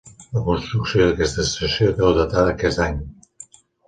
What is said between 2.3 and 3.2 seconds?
d'aquest any.